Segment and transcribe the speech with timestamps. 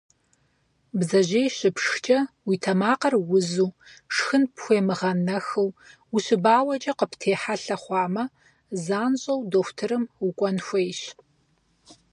[0.97, 3.71] Бдзэжьей щыпшхкӏэ, уи тэмакъыр узу,
[4.13, 5.69] шхын пхуемыгъэнэхыу,
[6.15, 8.23] ущыбауэкӏэ къыптехьэлъэ хъуамэ,
[8.83, 11.01] занщӏэу дохутырым укӏуэн хуейщ.